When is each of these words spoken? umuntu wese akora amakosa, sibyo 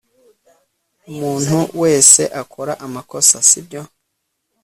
umuntu 1.11 1.57
wese 1.81 2.21
akora 2.41 2.73
amakosa, 2.85 3.35
sibyo 3.47 3.81